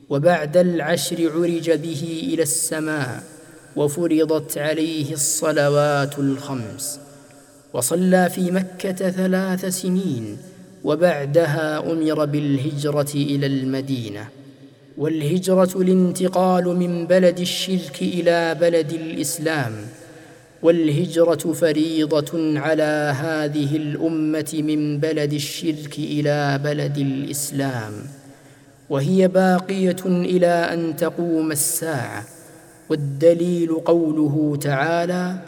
وبعد 0.10 0.58
العشر 0.58 1.32
عرج 1.36 1.72
به 1.72 2.22
الى 2.34 2.44
السماء 2.44 3.24
وفرضت 3.76 4.58
عليه 4.58 5.14
الصلوات 5.14 6.20
الخمس 6.20 7.00
وصلى 7.78 8.30
في 8.30 8.52
مكه 8.52 8.92
ثلاث 8.92 9.66
سنين 9.66 10.38
وبعدها 10.84 11.92
امر 11.92 12.26
بالهجره 12.26 13.12
الى 13.16 13.46
المدينه 13.46 14.28
والهجره 14.98 15.70
الانتقال 15.82 16.66
من 16.68 17.08
بلد 17.08 17.40
الشرك 17.40 18.02
الى 18.02 18.56
بلد 18.62 18.94
الاسلام 18.94 19.72
والهجره 20.62 21.54
فريضه 21.54 22.60
على 22.60 23.14
هذه 23.22 23.76
الامه 23.76 24.54
من 24.64 25.00
بلد 25.00 25.34
الشرك 25.34 26.00
الى 26.00 26.60
بلد 26.64 26.98
الاسلام 26.98 27.94
وهي 28.90 29.28
باقيه 29.28 29.96
الى 30.06 30.48
ان 30.48 30.96
تقوم 30.96 31.52
الساعه 31.52 32.24
والدليل 32.90 33.74
قوله 33.76 34.58
تعالى 34.62 35.40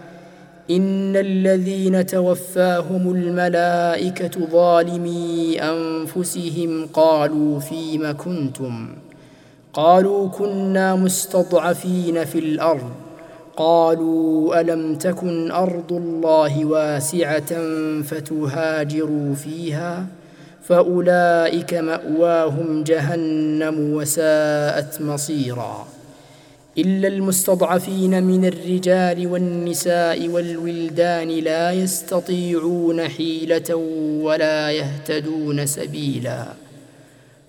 ان 0.69 1.15
الذين 1.15 2.05
توفاهم 2.05 3.11
الملائكه 3.15 4.45
ظالمي 4.51 5.57
انفسهم 5.61 6.85
قالوا 6.93 7.59
فيم 7.59 8.17
كنتم 8.17 8.87
قالوا 9.73 10.29
كنا 10.29 10.95
مستضعفين 10.95 12.25
في 12.25 12.39
الارض 12.39 12.91
قالوا 13.57 14.61
الم 14.61 14.95
تكن 14.95 15.51
ارض 15.51 15.93
الله 15.93 16.65
واسعه 16.65 17.53
فتهاجروا 18.01 19.35
فيها 19.35 20.05
فاولئك 20.63 21.73
ماواهم 21.73 22.83
جهنم 22.83 23.93
وساءت 23.93 25.01
مصيرا 25.01 25.87
إلا 26.79 27.07
المستضعفين 27.07 28.23
من 28.23 28.45
الرجال 28.45 29.27
والنساء 29.27 30.27
والولدان 30.29 31.27
لا 31.29 31.71
يستطيعون 31.71 33.01
حيلة 33.07 33.75
ولا 34.23 34.71
يهتدون 34.71 35.65
سبيلا 35.65 36.45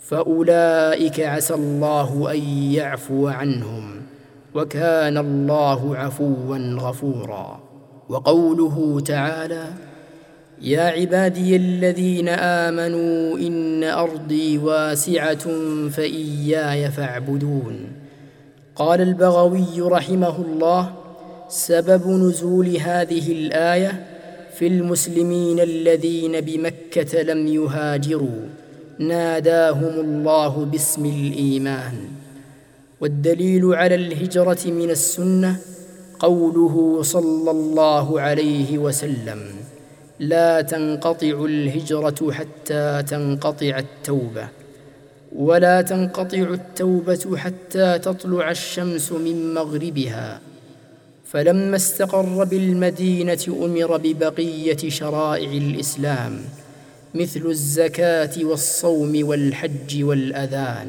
فأولئك 0.09 1.21
عسى 1.21 1.55
الله 1.55 2.33
أن 2.35 2.41
يعفو 2.73 3.29
عنهم 3.29 4.03
وكان 4.55 5.19
الله 5.19 5.97
عفوا 5.97 6.59
غفورا 6.59 7.61
وقوله 8.09 9.01
تعالى 9.01 9.65
يا 10.63 10.83
عبادي 10.83 11.57
الذين 11.57 12.29
آمنوا 12.29 13.39
إن 13.39 13.85
أرضي 13.85 14.59
واسعة 14.59 15.49
فإياي 15.89 16.91
فاعبدون 16.91 17.93
قال 18.81 19.01
البغوي 19.01 19.81
رحمه 19.81 20.37
الله 20.45 20.91
سبب 21.49 22.09
نزول 22.09 22.77
هذه 22.77 23.33
الايه 23.33 24.07
في 24.55 24.67
المسلمين 24.67 25.61
الذين 25.61 26.41
بمكه 26.41 27.23
لم 27.23 27.47
يهاجروا 27.47 28.43
ناداهم 28.99 30.01
الله 30.01 30.65
باسم 30.65 31.05
الايمان 31.07 31.95
والدليل 33.01 33.65
على 33.75 33.95
الهجره 33.95 34.67
من 34.67 34.91
السنه 34.91 35.57
قوله 36.19 37.03
صلى 37.03 37.51
الله 37.51 38.21
عليه 38.21 38.79
وسلم 38.79 39.41
لا 40.21 40.61
تنقطع 40.61 41.45
الهجره 41.49 42.33
حتى 42.33 43.03
تنقطع 43.11 43.79
التوبه 43.79 44.49
ولا 45.37 45.83
تنقطع 45.83 46.39
التوبه 46.39 47.37
حتى 47.37 47.99
تطلع 47.99 48.51
الشمس 48.51 49.13
من 49.13 49.55
مغربها 49.55 50.41
فلما 51.33 51.77
استقر 51.77 52.45
بالمدينه 52.45 53.47
امر 53.65 53.97
ببقيه 53.97 54.89
شرائع 54.89 55.51
الاسلام 55.53 56.41
مثل 57.15 57.41
الزكاه 57.47 58.45
والصوم 58.45 59.27
والحج 59.29 60.05
والاذان 60.05 60.89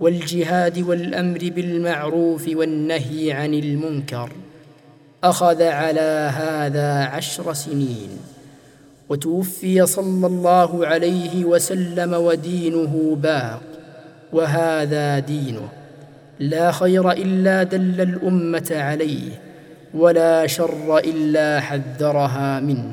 والجهاد 0.00 0.78
والامر 0.78 1.38
بالمعروف 1.38 2.48
والنهي 2.48 3.32
عن 3.32 3.54
المنكر 3.54 4.32
اخذ 5.24 5.62
على 5.62 6.30
هذا 6.34 7.04
عشر 7.04 7.52
سنين 7.52 8.08
وتوفي 9.12 9.86
صلى 9.86 10.26
الله 10.26 10.86
عليه 10.86 11.44
وسلم 11.44 12.14
ودينه 12.14 13.16
باق 13.22 13.60
وهذا 14.32 15.18
دينه 15.18 15.68
لا 16.40 16.70
خير 16.72 17.10
الا 17.10 17.62
دل 17.62 18.00
الامه 18.00 18.68
عليه 18.72 19.28
ولا 19.94 20.46
شر 20.46 20.98
الا 20.98 21.60
حذرها 21.60 22.60
منه 22.60 22.92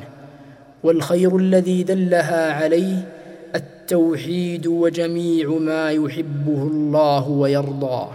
والخير 0.84 1.38
الذي 1.38 1.84
دلها 1.84 2.52
عليه 2.64 3.00
التوحيد 3.56 4.68
وجميع 4.68 5.50
ما 5.50 5.92
يحبه 5.92 6.62
الله 6.64 7.30
ويرضاه 7.30 8.10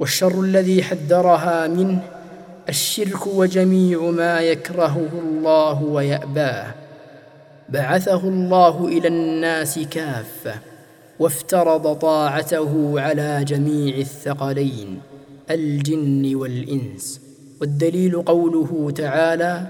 والشر 0.00 0.40
الذي 0.40 0.82
حذرها 0.82 1.68
منه 1.68 1.98
الشرك 2.68 3.26
وجميع 3.26 3.98
ما 4.10 4.40
يكرهه 4.40 5.08
الله 5.24 5.82
وياباه 5.82 6.66
بعثه 7.68 8.20
الله 8.28 8.84
الى 8.88 9.08
الناس 9.08 9.78
كافه 9.90 10.54
وافترض 11.18 11.94
طاعته 11.96 13.00
على 13.00 13.44
جميع 13.48 13.96
الثقلين 13.96 15.00
الجن 15.50 16.34
والانس 16.34 17.20
والدليل 17.60 18.22
قوله 18.22 18.90
تعالى 18.94 19.66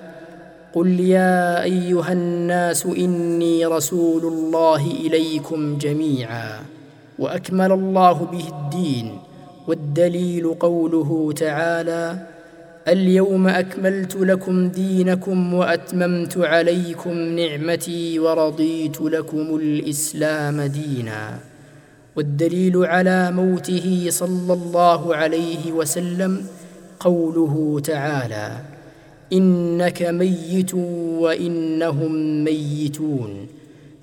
قل 0.73 1.01
يا 1.01 1.63
ايها 1.63 2.13
الناس 2.13 2.87
اني 2.87 3.67
رسول 3.67 4.33
الله 4.33 4.87
اليكم 4.91 5.79
جميعا 5.79 6.61
واكمل 7.19 7.73
الله 7.73 8.13
به 8.13 8.49
الدين 8.49 9.19
والدليل 9.69 10.55
قوله 10.61 11.33
تعالى 11.37 12.27
اليوم 12.93 13.49
اكملت 13.49 14.17
لكم 14.17 14.69
دينكم 14.69 15.55
واتممت 15.55 16.37
عليكم 16.37 17.19
نعمتي 17.19 18.19
ورضيت 18.19 19.01
لكم 19.01 19.39
الاسلام 19.57 20.61
دينا 20.63 21.39
والدليل 22.17 22.77
على 22.85 23.31
موته 23.33 24.07
صلى 24.11 24.53
الله 24.53 25.15
عليه 25.15 25.73
وسلم 25.73 26.43
قوله 27.01 27.81
تعالى 27.85 28.57
انك 29.33 30.03
ميت 30.03 30.75
وانهم 31.19 32.45
ميتون 32.45 33.47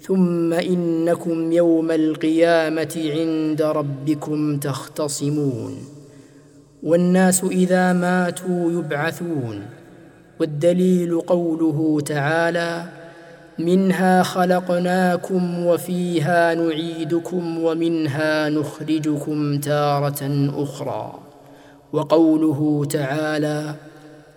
ثم 0.02 0.54
انكم 0.54 1.52
يوم 1.52 1.91
القيامه 1.91 3.12
عند 3.15 3.62
ربكم 3.62 4.58
تختصمون 4.58 5.95
والناس 6.86 7.43
اذا 7.43 7.93
ماتوا 7.93 8.71
يبعثون 8.71 9.62
والدليل 10.39 11.19
قوله 11.19 12.00
تعالى 12.06 12.86
منها 13.60 14.24
خلقناكم 14.24 15.65
وفيها 15.65 16.54
نعيدكم 16.56 17.63
ومنها 17.63 18.50
نخرجكم 18.50 19.58
تاره 19.60 20.50
اخرى 20.63 21.13
وقوله 21.93 22.86
تعالى 22.86 23.74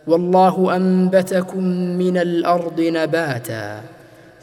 والله 0.06 0.76
انبتكم 0.76 1.64
من 1.98 2.18
الارض 2.18 2.80
نباتا 2.80 3.80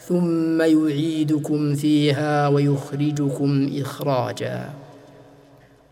ثم 0.08 0.62
يعيدكم 0.62 1.76
فيها 1.76 2.48
ويخرجكم 2.48 3.70
اخراجا 3.82 4.70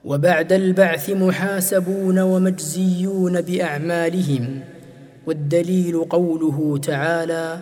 وبعد 0.05 0.53
البعث 0.53 1.09
محاسبون 1.09 2.19
ومجزيون 2.19 3.41
باعمالهم 3.41 4.59
والدليل 5.27 6.03
قوله 6.09 6.77
تعالى 6.83 7.59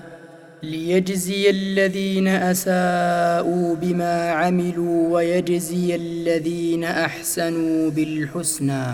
ليجزي 0.64 1.50
الذين 1.50 2.28
اساءوا 2.28 3.76
بما 3.76 4.30
عملوا 4.30 5.14
ويجزي 5.16 5.96
الذين 5.96 6.84
احسنوا 6.84 7.90
بالحسنى 7.90 8.86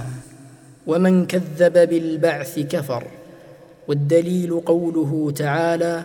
ومن 0.87 1.25
كذب 1.25 1.73
بالبعث 1.89 2.59
كفر 2.59 3.03
والدليل 3.87 4.59
قوله 4.59 5.31
تعالى 5.35 6.03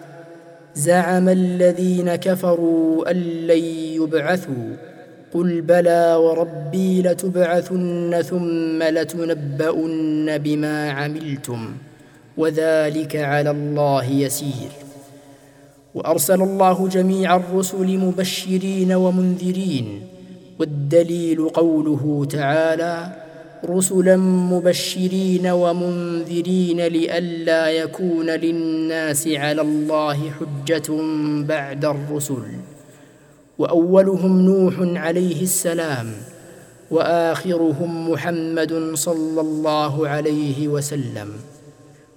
زعم 0.74 1.28
الذين 1.28 2.14
كفروا 2.14 3.10
ان 3.10 3.16
لن 3.46 3.64
يبعثوا 4.00 4.76
قل 5.34 5.60
بلى 5.60 6.14
وربي 6.14 7.02
لتبعثن 7.02 8.22
ثم 8.22 8.82
لتنبؤن 8.82 10.38
بما 10.38 10.90
عملتم 10.90 11.68
وذلك 12.36 13.16
على 13.16 13.50
الله 13.50 14.04
يسير 14.10 14.68
وارسل 15.94 16.42
الله 16.42 16.88
جميع 16.88 17.36
الرسل 17.36 17.98
مبشرين 17.98 18.92
ومنذرين 18.92 20.00
والدليل 20.58 21.48
قوله 21.48 22.24
تعالى 22.30 23.12
رسلا 23.68 24.16
مبشرين 24.16 25.46
ومنذرين 25.46 26.80
لئلا 26.80 27.68
يكون 27.70 28.26
للناس 28.30 29.28
على 29.28 29.60
الله 29.62 30.18
حجه 30.30 30.84
بعد 31.48 31.84
الرسل 31.84 32.38
واولهم 33.58 34.40
نوح 34.40 34.74
عليه 34.80 35.42
السلام 35.42 36.06
واخرهم 36.90 38.10
محمد 38.10 38.90
صلى 38.94 39.40
الله 39.40 40.08
عليه 40.08 40.68
وسلم 40.68 41.28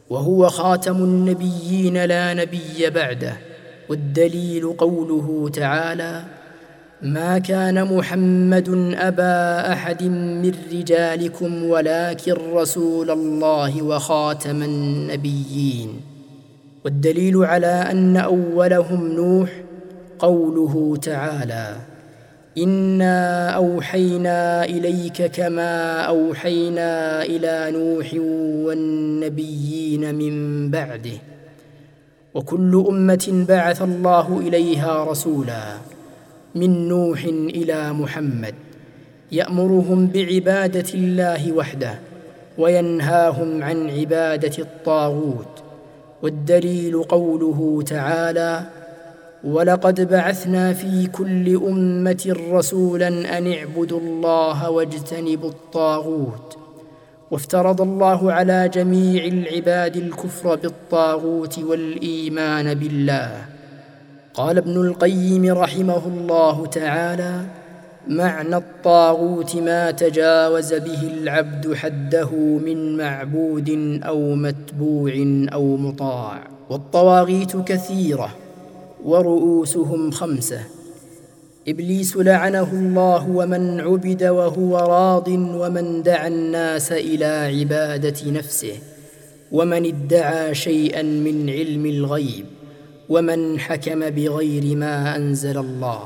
وهو 0.10 0.50
خاتم 0.50 0.96
النبيين 0.96 2.06
لا 2.06 2.34
نبي 2.34 2.90
بعده 2.90 3.34
والدليل 3.90 4.70
قوله 4.78 5.50
تعالى 5.54 6.24
ما 7.02 7.38
كان 7.40 7.98
محمد 7.98 8.94
ابا 8.98 9.74
احد 9.74 10.04
من 10.04 10.52
رجالكم 10.74 11.64
ولكن 11.64 12.34
رسول 12.54 13.12
الله 13.12 13.82
وخاتم 13.82 14.64
النبيين 14.64 16.02
والدليل 16.86 17.38
على 17.38 17.68
ان 17.92 18.18
اولهم 18.18 19.08
نوح 19.08 19.64
قوله 20.20 20.98
تعالى 21.02 21.76
انا 22.58 23.50
اوحينا 23.50 24.64
اليك 24.66 25.24
كما 25.24 26.02
اوحينا 26.02 27.22
الى 27.24 27.68
نوح 27.72 28.14
والنبيين 28.68 30.16
من 30.16 30.70
بعده 30.72 31.18
وكل 32.34 32.86
امه 32.90 33.46
بعث 33.50 33.82
الله 33.82 34.40
اليها 34.42 35.04
رسولا 35.06 35.64
من 36.56 36.88
نوح 36.88 37.26
الى 37.26 37.94
محمد 37.94 38.56
يامرهم 39.32 40.08
بعباده 40.08 40.90
الله 40.94 41.52
وحده 41.52 41.96
وينهاهم 42.58 43.64
عن 43.64 43.90
عباده 43.90 44.54
الطاغوت 44.64 45.64
والدليل 46.22 47.04
قوله 47.04 47.82
تعالى 47.88 48.62
ولقد 49.46 50.02
بعثنا 50.08 50.74
في 50.74 51.06
كل 51.08 51.56
امه 51.56 52.36
رسولا 52.52 53.38
ان 53.38 53.52
اعبدوا 53.54 54.00
الله 54.00 54.70
واجتنبوا 54.70 55.50
الطاغوت 55.50 56.58
وافترض 57.32 57.82
الله 57.82 58.32
على 58.34 58.70
جميع 58.74 59.26
العباد 59.26 59.96
الكفر 59.98 60.56
بالطاغوت 60.56 61.60
والايمان 61.60 62.74
بالله 62.74 63.32
قال 64.34 64.58
ابن 64.58 64.78
القيم 64.86 65.58
رحمه 65.58 66.02
الله 66.08 66.66
تعالى 66.66 67.42
معنى 68.08 68.58
الطاغوت 68.58 69.56
ما 69.56 69.92
تجاوز 69.92 70.74
به 70.74 71.00
العبد 71.04 71.74
حده 71.76 72.30
من 72.66 72.98
معبود 72.98 73.70
او 74.06 74.36
متبوع 74.36 75.14
او 75.54 75.78
مطاع 75.78 76.44
والطواغيت 76.70 77.56
كثيره 77.58 78.30
ورؤوسهم 79.06 80.12
خمسه 80.12 80.60
ابليس 81.68 82.18
لعنه 82.18 82.68
الله 82.74 83.30
ومن 83.30 83.80
عبد 83.82 84.24
وهو 84.24 84.78
راض 84.78 85.28
ومن 85.28 86.04
دعا 86.04 86.28
الناس 86.28 86.92
الى 86.92 87.60
عباده 87.60 88.32
نفسه 88.32 88.74
ومن 89.52 89.86
ادعى 89.86 90.56
شيئا 90.56 91.02
من 91.02 91.50
علم 91.50 91.86
الغيب 91.86 92.46
ومن 93.10 93.60
حكم 93.60 94.10
بغير 94.10 94.76
ما 94.76 95.16
انزل 95.16 95.58
الله 95.58 96.04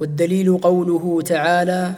والدليل 0.00 0.56
قوله 0.58 1.22
تعالى 1.22 1.92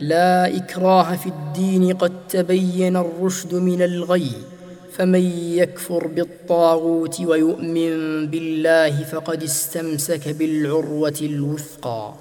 لا 0.00 0.56
اكراه 0.56 1.16
في 1.16 1.28
الدين 1.28 1.96
قد 1.96 2.12
تبين 2.28 2.96
الرشد 2.96 3.54
من 3.54 3.82
الغيب 3.82 4.55
فمن 4.96 5.20
يكفر 5.54 6.06
بالطاغوت 6.06 7.20
ويؤمن 7.20 8.26
بالله 8.26 9.04
فقد 9.04 9.42
استمسك 9.42 10.28
بالعروه 10.28 11.18
الوثقى 11.22 12.12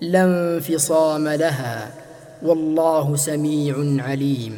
لا 0.00 0.24
انفصام 0.24 1.28
لها 1.28 1.94
والله 2.42 3.16
سميع 3.16 4.02
عليم 4.04 4.56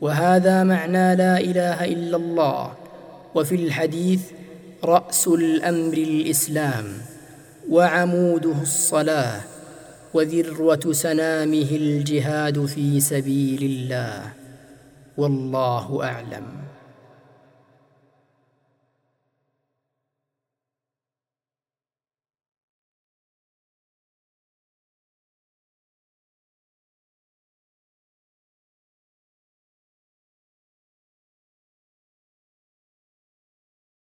وهذا 0.00 0.64
معنى 0.64 1.16
لا 1.16 1.38
اله 1.40 1.84
الا 1.84 2.16
الله 2.16 2.72
وفي 3.34 3.54
الحديث 3.54 4.20
راس 4.84 5.28
الامر 5.28 5.96
الاسلام 5.98 6.84
وعموده 7.70 8.54
الصلاه 8.62 9.40
وذروه 10.14 10.92
سنامه 10.92 11.66
الجهاد 11.70 12.66
في 12.66 13.00
سبيل 13.00 13.62
الله 13.62 14.22
والله 15.16 16.04
اعلم 16.04 16.67